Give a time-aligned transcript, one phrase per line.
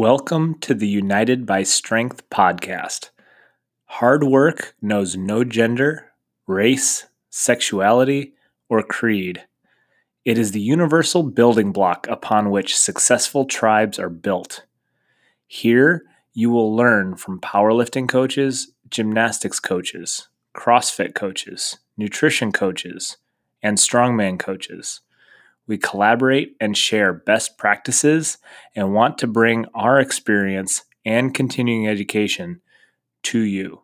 [0.00, 3.10] Welcome to the United by Strength podcast.
[3.84, 6.12] Hard work knows no gender,
[6.46, 8.32] race, sexuality,
[8.70, 9.44] or creed.
[10.24, 14.64] It is the universal building block upon which successful tribes are built.
[15.46, 23.18] Here, you will learn from powerlifting coaches, gymnastics coaches, CrossFit coaches, nutrition coaches,
[23.62, 25.02] and strongman coaches
[25.70, 28.38] we collaborate and share best practices
[28.74, 32.60] and want to bring our experience and continuing education
[33.22, 33.80] to you.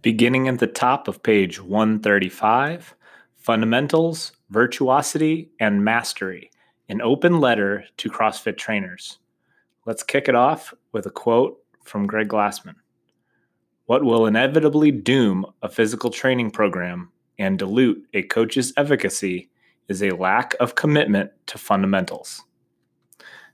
[0.00, 2.94] Beginning at the top of page 135
[3.36, 6.50] Fundamentals, Virtuosity, and Mastery
[6.88, 9.18] An Open Letter to CrossFit Trainers.
[9.84, 12.76] Let's kick it off with a quote from Greg Glassman.
[13.84, 19.50] What will inevitably doom a physical training program and dilute a coach's efficacy
[19.92, 22.42] is a lack of commitment to fundamentals.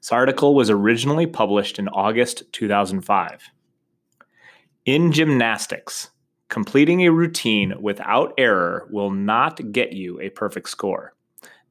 [0.01, 3.51] This article was originally published in August 2005.
[4.85, 6.11] In gymnastics,
[6.49, 11.15] completing a routine without error will not get you a perfect score,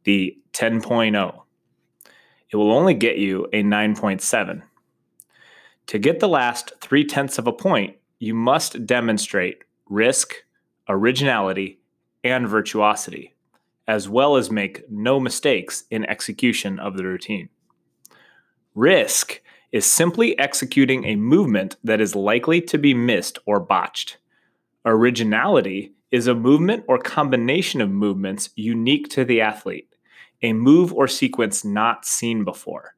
[0.04, 1.42] the 10.0.
[2.52, 4.64] It will only get you a 9.7.
[5.88, 10.34] To get the last three tenths of a point, you must demonstrate risk,
[10.90, 11.80] originality,
[12.26, 13.37] and virtuosity
[13.88, 17.50] as well as make no mistakes in execution of the routine.
[18.76, 24.18] Risk is simply executing a movement that is likely to be missed or botched.
[24.86, 29.90] Originality is a movement or combination of movements unique to the athlete,
[30.42, 32.96] a move or sequence not seen before.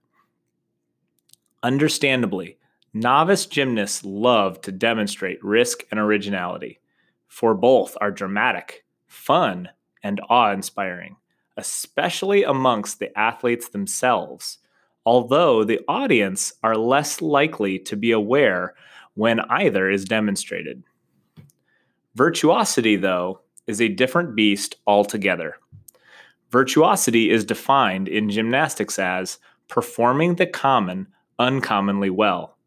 [1.64, 2.58] Understandably,
[2.94, 6.80] novice gymnasts love to demonstrate risk and originality,
[7.28, 9.70] for both are dramatic, fun,
[10.04, 11.16] and awe inspiring,
[11.58, 14.60] especially amongst the athletes themselves,
[15.06, 18.76] although the audience are less likely to be aware
[19.16, 20.84] when either is demonstrated.
[22.16, 25.56] Virtuosity, though, is a different beast altogether.
[26.52, 29.38] Virtuosity is defined in gymnastics as
[29.68, 32.58] performing the common uncommonly well.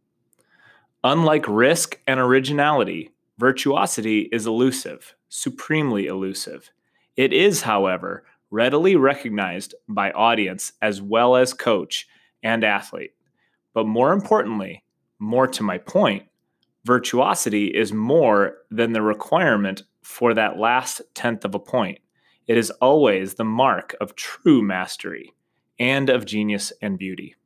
[1.05, 6.71] Unlike risk and originality, virtuosity is elusive, supremely elusive.
[7.17, 12.07] It is, however, readily recognized by audience as well as coach
[12.43, 13.13] and athlete.
[13.75, 14.85] But more importantly,
[15.19, 16.25] more to my point,
[16.85, 21.99] virtuosity is more than the requirement for that last tenth of a point.
[22.47, 25.33] It is always the mark of true mastery
[25.79, 27.37] and of genius and beauty.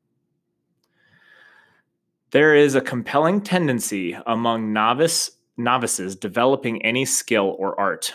[2.30, 8.12] There is a compelling tendency among novice novices developing any skill or art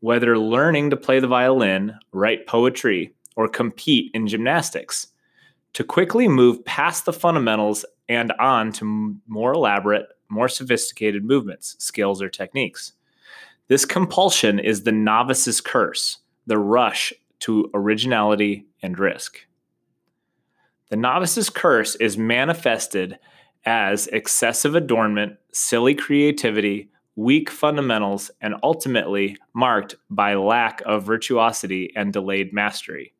[0.00, 5.08] whether learning to play the violin, write poetry, or compete in gymnastics,
[5.72, 12.22] to quickly move past the fundamentals and on to more elaborate, more sophisticated movements, skills,
[12.22, 12.92] or techniques.
[13.68, 19.46] This compulsion is the novice's curse, the rush to originality and risk.
[20.90, 23.18] The novice's curse is manifested
[23.64, 32.12] as excessive adornment, silly creativity, weak fundamentals, and ultimately marked by lack of virtuosity and
[32.12, 33.12] delayed mastery.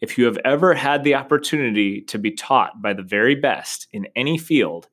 [0.00, 4.06] If you have ever had the opportunity to be taught by the very best in
[4.14, 4.86] any field,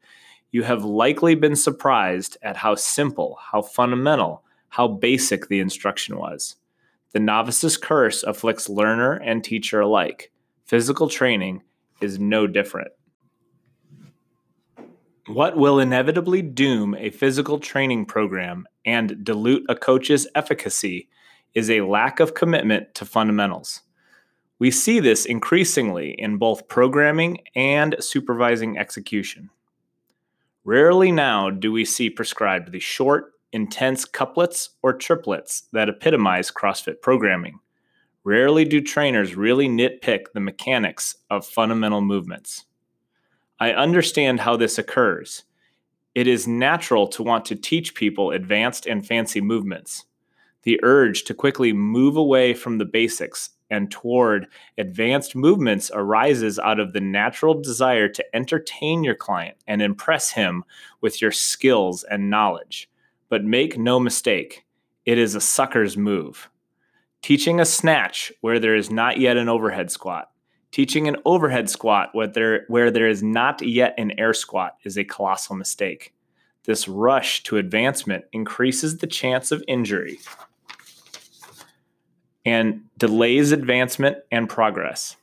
[0.50, 6.56] you have likely been surprised at how simple, how fundamental, how basic the instruction was.
[7.12, 10.32] The novice's curse afflicts learner and teacher alike.
[10.66, 11.62] Physical training
[12.02, 12.92] is no different.
[15.28, 21.10] What will inevitably doom a physical training program and dilute a coach's efficacy
[21.54, 23.82] is a lack of commitment to fundamentals.
[24.58, 29.52] We see this increasingly in both programming and supervising execution.
[30.64, 37.00] Rarely now do we see prescribed the short, intense couplets or triplets that epitomize CrossFit
[37.00, 37.60] programming.
[38.24, 42.66] Rarely do trainers really nitpick the mechanics of fundamental movements.
[43.62, 45.44] I understand how this occurs.
[46.16, 50.06] It is natural to want to teach people advanced and fancy movements.
[50.64, 54.48] The urge to quickly move away from the basics and toward
[54.80, 60.64] advanced movements arises out of the natural desire to entertain your client and impress him
[61.00, 62.90] with your skills and knowledge.
[63.30, 64.66] But make no mistake,
[65.06, 66.50] it is a sucker's move.
[67.22, 70.31] Teaching a snatch where there is not yet an overhead squat,
[70.72, 74.98] Teaching an overhead squat where there, where there is not yet an air squat is
[74.98, 76.14] a colossal mistake.
[76.64, 80.20] This rush to advancement increases the chance of injury
[82.46, 85.18] and delays advancement and progress.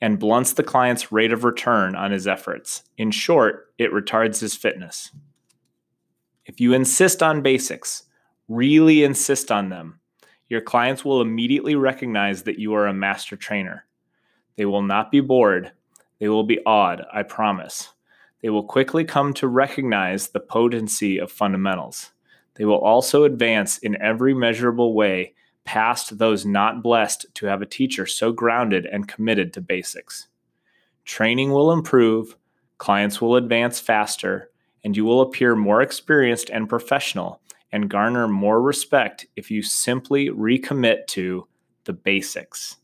[0.00, 2.82] and blunts the client's rate of return on his efforts.
[2.98, 5.10] In short, it retards his fitness.
[6.44, 8.04] If you insist on basics,
[8.48, 10.00] really insist on them,
[10.48, 13.86] your clients will immediately recognize that you are a master trainer.
[14.56, 15.72] They will not be bored.
[16.18, 17.92] They will be awed, I promise.
[18.42, 22.12] They will quickly come to recognize the potency of fundamentals.
[22.54, 27.66] They will also advance in every measurable way past those not blessed to have a
[27.66, 30.28] teacher so grounded and committed to basics.
[31.04, 32.36] Training will improve,
[32.78, 34.50] clients will advance faster,
[34.84, 37.40] and you will appear more experienced and professional
[37.72, 41.46] and garner more respect if you simply recommit to
[41.84, 42.76] the basics.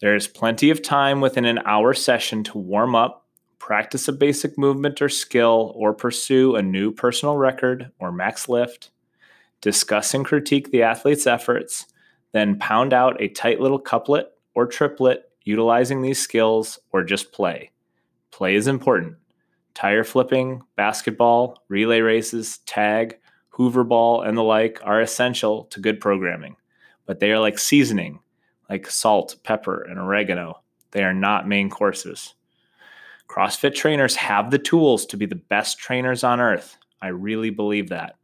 [0.00, 3.26] There is plenty of time within an hour session to warm up,
[3.58, 8.90] practice a basic movement or skill, or pursue a new personal record or max lift
[9.64, 11.86] discuss and critique the athlete's efforts,
[12.32, 17.70] then pound out a tight little couplet or triplet utilizing these skills, or just play.
[18.30, 19.16] Play is important.
[19.72, 23.16] Tire flipping, basketball, relay races, tag,
[23.48, 26.56] hoover ball, and the like are essential to good programming,
[27.06, 28.20] but they are like seasoning,
[28.74, 30.60] like salt, pepper, and oregano.
[30.90, 32.34] They are not main courses.
[33.28, 36.76] CrossFit trainers have the tools to be the best trainers on earth.
[37.00, 38.16] I really believe that.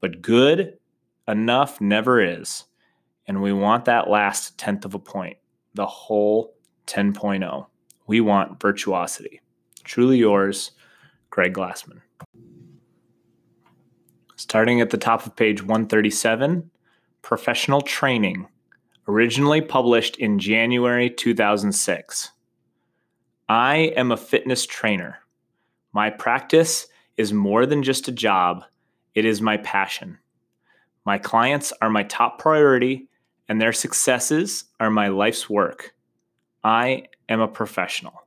[0.00, 0.76] But good
[1.28, 2.64] enough never is.
[3.28, 5.36] And we want that last tenth of a point,
[5.74, 6.56] the whole
[6.88, 7.66] 10.0.
[8.08, 9.40] We want virtuosity.
[9.84, 10.72] Truly yours,
[11.30, 12.00] Greg Glassman.
[14.34, 16.72] Starting at the top of page 137,
[17.22, 18.48] Professional Training,
[19.08, 22.32] originally published in January 2006.
[23.48, 25.18] I am a fitness trainer.
[25.92, 28.64] My practice is more than just a job,
[29.14, 30.18] it is my passion.
[31.04, 33.08] My clients are my top priority,
[33.48, 35.94] and their successes are my life's work.
[36.64, 38.26] I am a professional.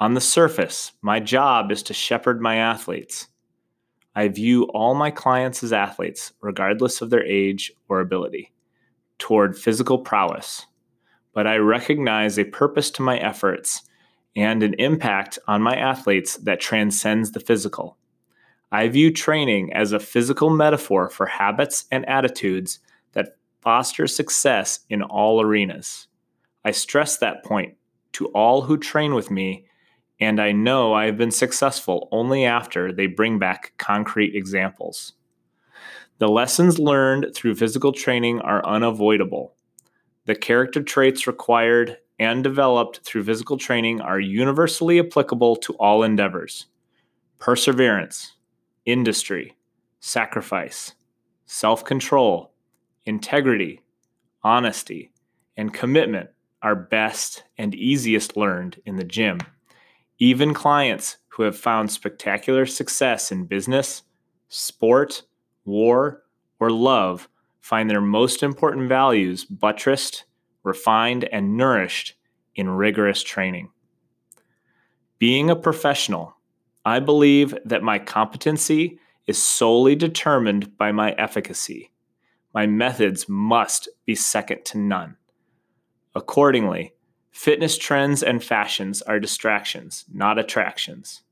[0.00, 3.28] On the surface, my job is to shepherd my athletes.
[4.16, 8.52] I view all my clients as athletes, regardless of their age or ability,
[9.22, 10.66] toward physical prowess.
[11.32, 13.82] But I recognize a purpose to my efforts
[14.34, 17.96] and an impact on my athletes that transcends the physical.
[18.72, 22.80] I view training as a physical metaphor for habits and attitudes
[23.12, 26.08] that foster success in all arenas.
[26.64, 27.76] I stress that point
[28.14, 29.66] to all who train with me,
[30.18, 35.12] and I know I have been successful only after they bring back concrete examples.
[36.22, 39.56] The lessons learned through physical training are unavoidable.
[40.26, 46.66] The character traits required and developed through physical training are universally applicable to all endeavors
[47.40, 48.36] perseverance,
[48.86, 49.56] industry,
[49.98, 50.94] sacrifice,
[51.44, 52.52] self control,
[53.04, 53.80] integrity,
[54.44, 55.10] honesty,
[55.56, 56.30] and commitment
[56.62, 59.38] are best and easiest learned in the gym.
[60.20, 64.04] Even clients who have found spectacular success in business,
[64.48, 65.24] sport,
[65.64, 66.22] war,
[66.60, 67.28] or love
[67.60, 70.24] find their most important values buttressed,
[70.62, 72.14] refined, and nourished
[72.54, 73.70] in rigorous training.
[75.18, 76.36] Being a professional
[76.84, 81.92] I believe that my competency is solely determined by my efficacy.
[82.52, 85.16] My methods must be second to none.
[86.14, 86.94] Accordingly,
[87.30, 91.22] fitness trends and fashions are distractions, not attractions.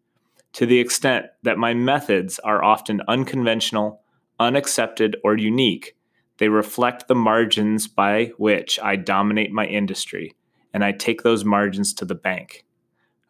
[0.54, 4.02] To the extent that my methods are often unconventional,
[4.40, 5.94] unaccepted, or unique,
[6.38, 10.34] they reflect the margins by which I dominate my industry,
[10.72, 12.64] and I take those margins to the bank.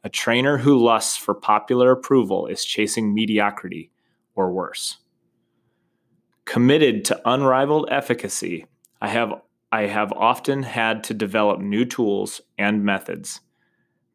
[0.04, 3.90] A trainer who lusts for popular approval is chasing mediocrity
[4.34, 4.98] or worse.
[6.46, 8.66] Committed to unrivaled efficacy,
[9.02, 13.40] I have, I have often had to develop new tools and methods.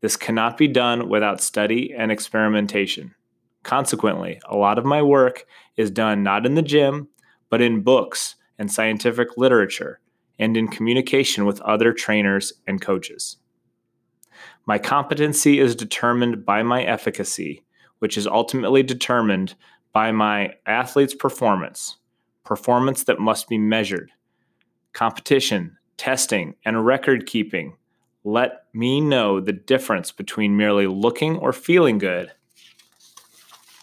[0.01, 3.13] This cannot be done without study and experimentation.
[3.65, 7.07] Consequently, a lot of my work is done not in the gym,
[7.49, 9.99] but in books and scientific literature
[10.37, 13.37] and in communication with other trainers and coaches.
[14.67, 17.63] My competency is determined by my efficacy,
[17.97, 19.55] which is ultimately determined
[19.93, 21.97] by my athlete's performance,
[22.43, 24.11] performance that must be measured.
[24.93, 27.75] Competition, testing, and record keeping
[28.23, 32.31] let me know the difference between merely looking or feeling good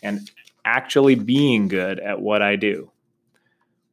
[0.02, 0.30] and
[0.64, 2.90] actually being good at what I do.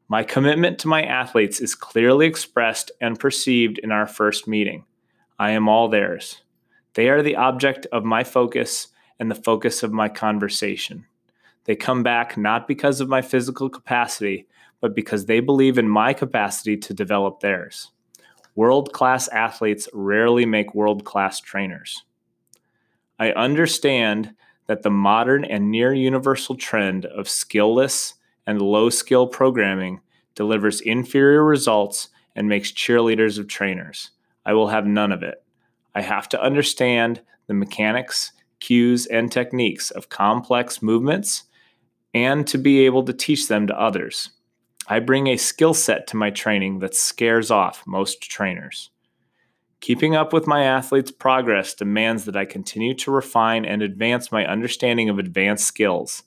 [0.07, 4.85] My commitment to my athletes is clearly expressed and perceived in our first meeting.
[5.37, 6.41] I am all theirs.
[6.95, 8.87] They are the object of my focus
[9.19, 11.05] and the focus of my conversation.
[11.65, 14.47] They come back not because of my physical capacity,
[14.81, 17.91] but because they believe in my capacity to develop theirs.
[18.55, 22.03] World class athletes rarely make world class trainers.
[23.19, 24.33] I understand
[24.69, 28.13] that the modern and near universal trend of skillless
[28.45, 29.99] and low skill programming
[30.35, 34.11] delivers inferior results and makes cheerleaders of trainers.
[34.45, 35.43] I will have none of it.
[35.95, 41.45] I have to understand the mechanics, cues, and techniques of complex movements
[42.13, 44.29] and to be able to teach them to others.
[44.88, 48.91] I bring a skill set to my training that scares off most trainers.
[49.81, 54.45] Keeping up with my athletes' progress demands that I continue to refine and advance my
[54.45, 56.24] understanding of advanced skills.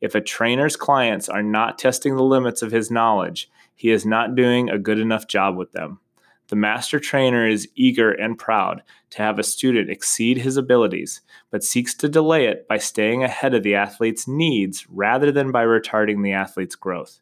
[0.00, 4.34] If a trainer's clients are not testing the limits of his knowledge, he is not
[4.34, 6.00] doing a good enough job with them.
[6.48, 11.20] The master trainer is eager and proud to have a student exceed his abilities,
[11.50, 15.64] but seeks to delay it by staying ahead of the athlete's needs rather than by
[15.64, 17.20] retarding the athlete's growth.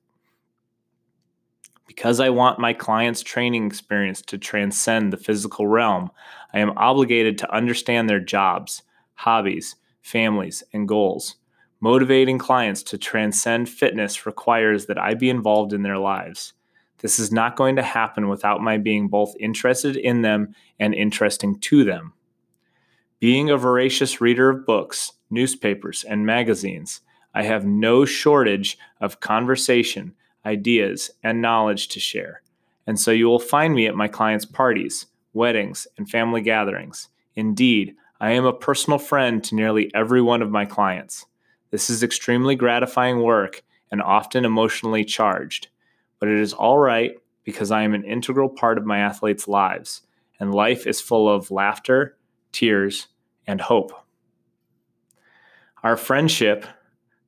[1.86, 6.10] Because I want my client's training experience to transcend the physical realm,
[6.52, 8.82] I am obligated to understand their jobs,
[9.14, 11.36] hobbies, families, and goals.
[11.80, 16.54] Motivating clients to transcend fitness requires that I be involved in their lives.
[16.98, 21.58] This is not going to happen without my being both interested in them and interesting
[21.60, 22.14] to them.
[23.20, 27.02] Being a voracious reader of books, newspapers, and magazines,
[27.34, 30.14] I have no shortage of conversation,
[30.46, 32.42] ideas, and knowledge to share.
[32.86, 37.08] And so you will find me at my clients' parties, weddings, and family gatherings.
[37.34, 41.26] Indeed, I am a personal friend to nearly every one of my clients.
[41.70, 45.68] This is extremely gratifying work and often emotionally charged
[46.24, 50.00] but it is all right because I am an integral part of my athletes' lives,
[50.40, 52.16] and life is full of laughter,
[52.50, 53.08] tears,
[53.46, 53.92] and hope.
[55.82, 56.64] Our friendship,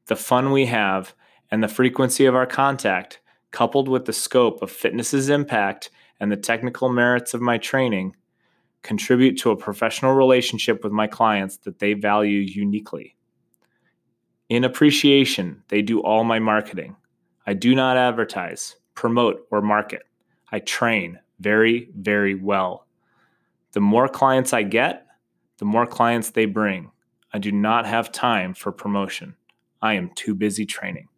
[0.07, 1.15] the fun we have,
[1.50, 6.37] and the frequency of our contact, coupled with the scope of fitness's impact and the
[6.37, 8.17] technical merits of my training,
[8.83, 13.17] contribute to a professional relationship with my clients that they value uniquely.
[14.49, 16.97] In appreciation, they do all my marketing.
[17.47, 20.03] I do not advertise promote, or market.
[20.50, 22.87] I train very, very well.
[23.73, 25.07] The more clients I get,
[25.59, 26.91] the more clients they bring.
[27.33, 29.37] I do not have time for promotion.
[29.81, 31.09] I am too busy training.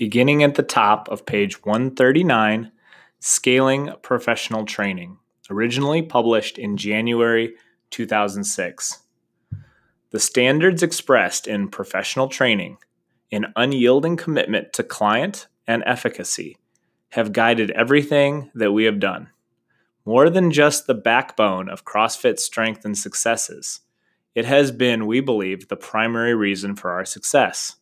[0.00, 2.72] Beginning at the top of page 139,
[3.18, 5.18] Scaling Professional Training,
[5.50, 7.52] originally published in January
[7.90, 9.00] 2006.
[10.08, 12.78] The standards expressed in professional training
[13.30, 16.56] an unyielding commitment to client and efficacy
[17.10, 19.28] have guided everything that we have done.
[20.06, 23.80] More than just the backbone of CrossFit strength and successes,
[24.34, 27.76] it has been, we believe, the primary reason for our success.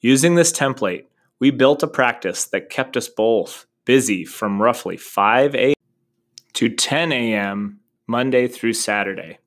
[0.00, 1.04] Using this template,
[1.38, 5.74] we built a practice that kept us both busy from roughly 5 a.m.
[6.54, 7.80] to 10 a.m.
[8.06, 9.38] Monday through Saturday.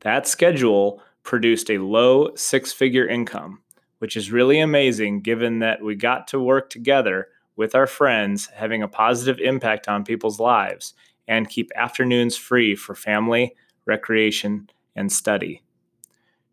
[0.00, 3.60] That schedule produced a low six figure income
[4.04, 8.82] which is really amazing given that we got to work together with our friends, having
[8.82, 10.92] a positive impact on people's lives,
[11.26, 13.54] and keep afternoons free for family,
[13.86, 15.62] recreation, and study.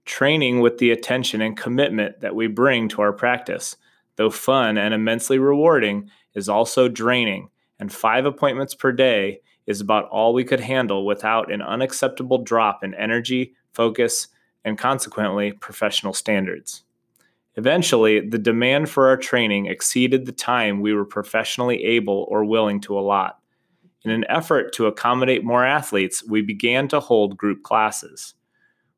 [0.05, 3.75] Training with the attention and commitment that we bring to our practice,
[4.15, 7.49] though fun and immensely rewarding, is also draining,
[7.79, 12.83] and five appointments per day is about all we could handle without an unacceptable drop
[12.83, 14.27] in energy, focus,
[14.63, 16.83] and consequently professional standards.
[17.55, 22.79] Eventually, the demand for our training exceeded the time we were professionally able or willing
[22.81, 23.39] to allot.
[24.03, 28.35] In an effort to accommodate more athletes, we began to hold group classes.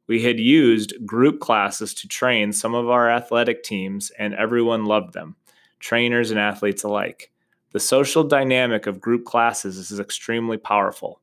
[0.07, 5.13] We had used group classes to train some of our athletic teams, and everyone loved
[5.13, 5.35] them,
[5.79, 7.31] trainers and athletes alike.
[7.71, 11.21] The social dynamic of group classes is extremely powerful.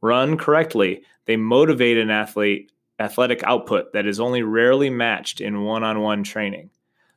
[0.00, 5.82] Run correctly, they motivate an athlete athletic output that is only rarely matched in one
[5.82, 6.70] on one training.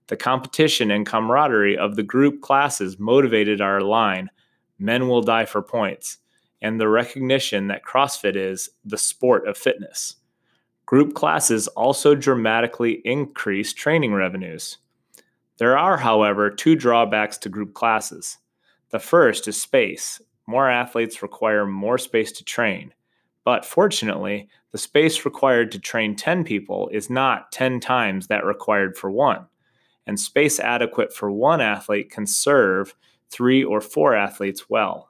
[0.07, 4.29] The competition and camaraderie of the group classes motivated our line
[4.79, 6.17] men will die for points,
[6.61, 10.15] and the recognition that CrossFit is the sport of fitness.
[10.87, 14.77] Group classes also dramatically increase training revenues.
[15.57, 18.37] There are, however, two drawbacks to group classes.
[18.91, 20.21] The first is space.
[20.47, 22.93] More athletes require more space to train.
[23.43, 28.95] But fortunately, the space required to train 10 people is not 10 times that required
[28.95, 29.45] for one.
[30.05, 32.95] And space adequate for one athlete can serve
[33.29, 35.09] three or four athletes well.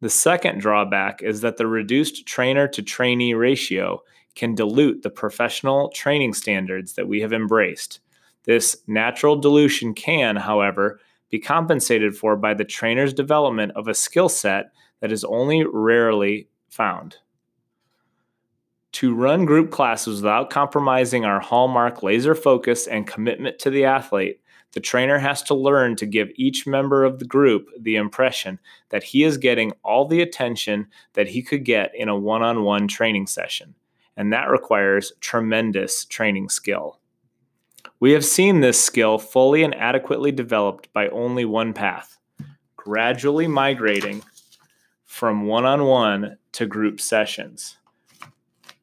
[0.00, 4.02] The second drawback is that the reduced trainer to trainee ratio
[4.34, 8.00] can dilute the professional training standards that we have embraced.
[8.44, 14.28] This natural dilution can, however, be compensated for by the trainer's development of a skill
[14.28, 17.16] set that is only rarely found.
[18.92, 24.40] To run group classes without compromising our hallmark laser focus and commitment to the athlete,
[24.72, 28.58] the trainer has to learn to give each member of the group the impression
[28.90, 32.62] that he is getting all the attention that he could get in a one on
[32.62, 33.74] one training session.
[34.18, 37.00] And that requires tremendous training skill.
[38.00, 42.18] We have seen this skill fully and adequately developed by only one path
[42.76, 44.22] gradually migrating
[45.04, 47.78] from one on one to group sessions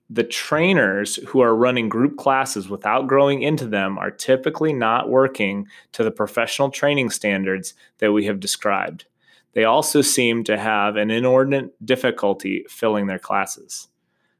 [0.09, 5.67] the trainers who are running group classes without growing into them are typically not working
[5.91, 9.05] to the professional training standards that we have described.
[9.53, 13.87] They also seem to have an inordinate difficulty filling their classes.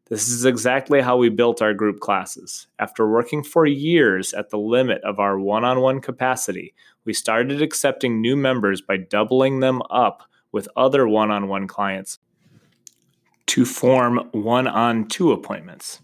[0.08, 2.68] This is exactly how we built our group classes.
[2.78, 7.60] After working for years at the limit of our one on one capacity, we started
[7.60, 10.22] accepting new members by doubling them up
[10.52, 12.20] with other one on one clients
[13.48, 16.02] to form one on two appointments.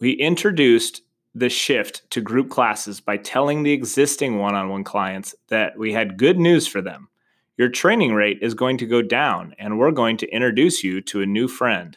[0.00, 1.02] We introduced
[1.32, 5.92] the shift to group classes by telling the existing one on one clients that we
[5.92, 7.08] had good news for them.
[7.56, 11.22] Your training rate is going to go down, and we're going to introduce you to
[11.22, 11.96] a new friend.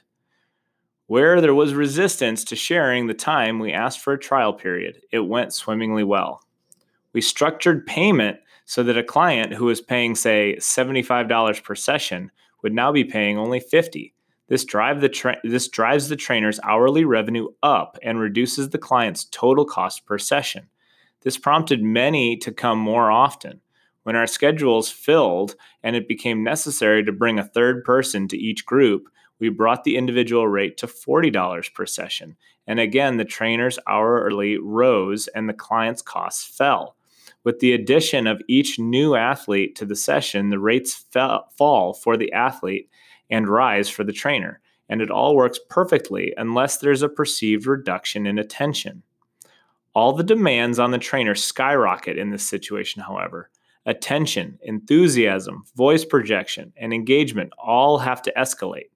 [1.07, 5.19] Where there was resistance to sharing the time we asked for a trial period, it
[5.19, 6.41] went swimmingly well.
[7.13, 12.31] We structured payment so that a client who was paying, say, $75 per session
[12.63, 14.15] would now be paying only 50
[14.47, 19.25] this, drive the tra- this drives the trainer's hourly revenue up and reduces the client's
[19.25, 20.67] total cost per session.
[21.21, 23.61] This prompted many to come more often.
[24.03, 28.65] When our schedules filled and it became necessary to bring a third person to each
[28.67, 32.35] group, we brought the individual rate to $40 per session.
[32.67, 36.95] And again, the trainer's hourly rose and the client's costs fell.
[37.43, 42.17] With the addition of each new athlete to the session, the rates fell, fall for
[42.17, 42.89] the athlete
[43.29, 48.25] and rise for the trainer, and it all works perfectly unless there's a perceived reduction
[48.25, 49.03] in attention.
[49.93, 53.49] All the demands on the trainer skyrocket in this situation, however.
[53.85, 58.89] Attention, enthusiasm, voice projection, and engagement all have to escalate.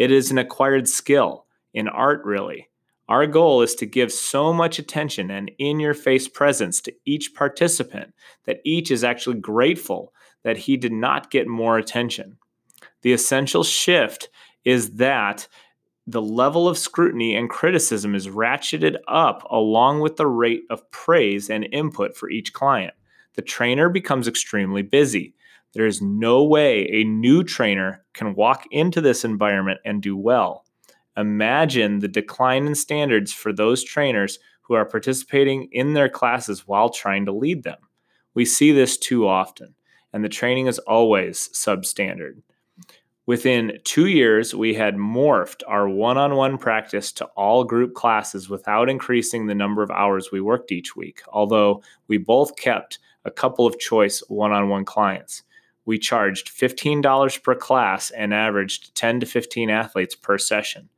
[0.00, 2.70] It is an acquired skill, in art, really.
[3.10, 7.34] Our goal is to give so much attention and in your face presence to each
[7.34, 8.14] participant
[8.46, 12.38] that each is actually grateful that he did not get more attention.
[13.02, 14.30] The essential shift
[14.64, 15.46] is that
[16.06, 21.50] the level of scrutiny and criticism is ratcheted up along with the rate of praise
[21.50, 22.94] and input for each client.
[23.34, 25.34] The trainer becomes extremely busy.
[25.72, 30.64] There is no way a new trainer can walk into this environment and do well.
[31.16, 36.88] Imagine the decline in standards for those trainers who are participating in their classes while
[36.88, 37.78] trying to lead them.
[38.34, 39.74] We see this too often,
[40.12, 42.42] and the training is always substandard.
[43.26, 48.48] Within two years, we had morphed our one on one practice to all group classes
[48.48, 53.30] without increasing the number of hours we worked each week, although we both kept a
[53.30, 55.44] couple of choice one on one clients.
[55.90, 60.88] We charged $15 per class and averaged 10 to 15 athletes per session.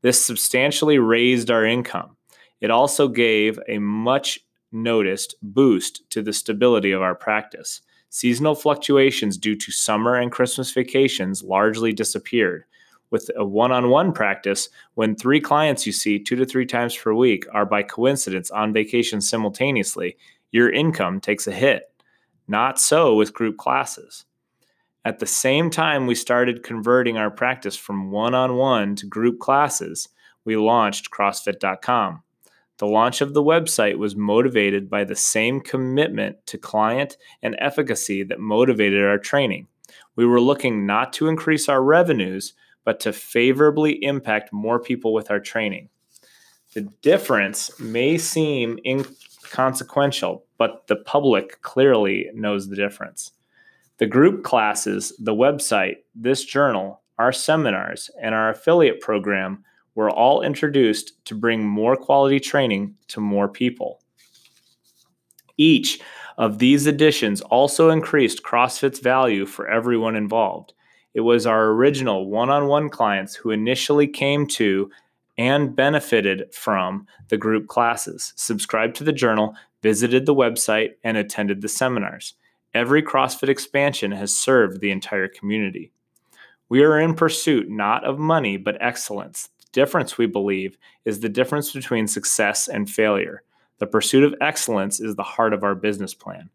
[0.00, 2.16] This substantially raised our income.
[2.60, 4.38] It also gave a much
[4.70, 7.80] noticed boost to the stability of our practice.
[8.10, 12.62] Seasonal fluctuations due to summer and Christmas vacations largely disappeared.
[13.10, 16.96] With a one on one practice, when three clients you see two to three times
[16.96, 20.16] per week are by coincidence on vacation simultaneously,
[20.52, 21.90] your income takes a hit.
[22.46, 24.24] Not so with group classes.
[25.04, 29.38] At the same time, we started converting our practice from one on one to group
[29.38, 30.08] classes,
[30.44, 32.22] we launched CrossFit.com.
[32.78, 38.22] The launch of the website was motivated by the same commitment to client and efficacy
[38.24, 39.66] that motivated our training.
[40.16, 45.30] We were looking not to increase our revenues, but to favorably impact more people with
[45.30, 45.88] our training.
[46.74, 53.32] The difference may seem inconsequential, but the public clearly knows the difference.
[53.98, 59.64] The group classes, the website, this journal, our seminars, and our affiliate program
[59.96, 64.00] were all introduced to bring more quality training to more people.
[65.56, 66.00] Each
[66.36, 70.72] of these additions also increased CrossFit's value for everyone involved.
[71.14, 74.88] It was our original one on one clients who initially came to
[75.36, 81.62] and benefited from the group classes, subscribed to the journal, visited the website, and attended
[81.62, 82.34] the seminars.
[82.74, 85.92] Every CrossFit expansion has served the entire community.
[86.68, 91.28] We are in pursuit not of money, but excellence The difference, we believe, is the
[91.28, 93.42] difference between success and failure.
[93.78, 96.50] The pursuit of excellence is the heart of our business plan.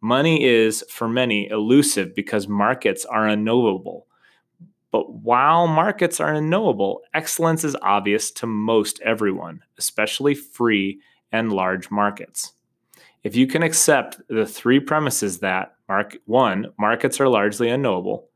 [0.00, 4.06] Money is, for many, elusive because markets are unknowable.
[4.90, 11.00] But while markets are unknowable, excellence is obvious to most everyone, especially free
[11.32, 12.52] and large markets.
[13.26, 18.28] If you can accept the three premises that mark, one, markets are largely unknowable,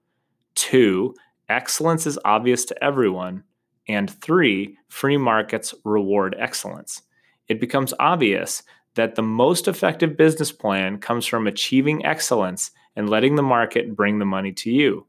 [0.56, 1.14] two,
[1.48, 3.44] excellence is obvious to everyone,
[3.86, 7.02] and three, free markets reward excellence,
[7.46, 8.64] it becomes obvious
[8.96, 14.18] that the most effective business plan comes from achieving excellence and letting the market bring
[14.18, 15.06] the money to you.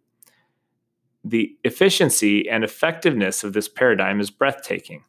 [1.23, 5.05] The efficiency and effectiveness of this paradigm is breathtaking.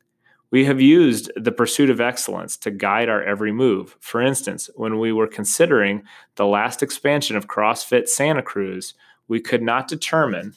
[0.52, 3.96] We have used the pursuit of excellence to guide our every move.
[4.00, 6.02] For instance, when we were considering
[6.36, 8.92] the last expansion of CrossFit Santa Cruz,
[9.28, 10.52] we could not determine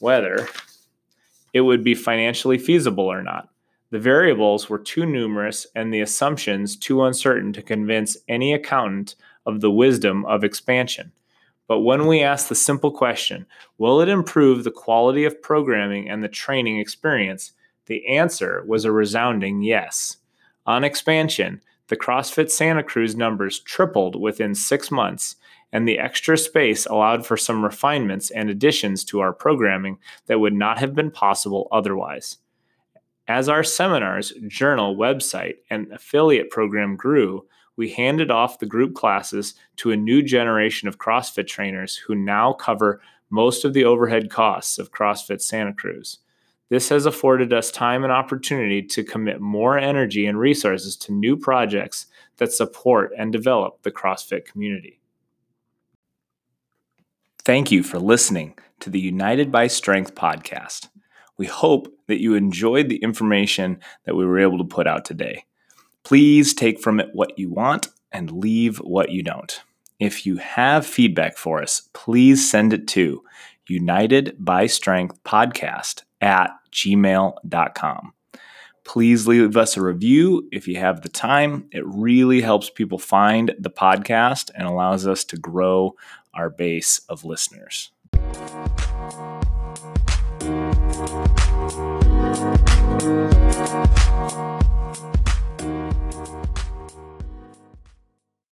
[0.00, 0.48] whether
[1.54, 3.48] it would be financially feasible or not.
[3.90, 9.14] The variables were too numerous and the assumptions too uncertain to convince any accountant
[9.46, 11.12] of the wisdom of expansion.
[11.68, 13.46] But when we asked the simple question,
[13.78, 17.52] will it improve the quality of programming and the training experience?
[17.90, 20.18] The answer was a resounding yes.
[20.64, 25.34] On expansion, the CrossFit Santa Cruz numbers tripled within six months,
[25.72, 30.52] and the extra space allowed for some refinements and additions to our programming that would
[30.52, 32.36] not have been possible otherwise.
[33.26, 39.56] As our seminars, journal, website, and affiliate program grew, we handed off the group classes
[39.78, 43.00] to a new generation of CrossFit trainers who now cover
[43.30, 46.20] most of the overhead costs of CrossFit Santa Cruz.
[46.70, 51.36] This has afforded us time and opportunity to commit more energy and resources to new
[51.36, 52.06] projects
[52.36, 55.00] that support and develop the CrossFit community.
[57.44, 60.88] Thank you for listening to the United by Strength podcast.
[61.36, 65.44] We hope that you enjoyed the information that we were able to put out today.
[66.04, 69.60] Please take from it what you want and leave what you don't.
[69.98, 73.24] If you have feedback for us, please send it to
[73.66, 78.12] United by Strength podcast at gmail.com.
[78.84, 81.68] Please leave us a review if you have the time.
[81.70, 85.94] It really helps people find the podcast and allows us to grow
[86.34, 87.92] our base of listeners.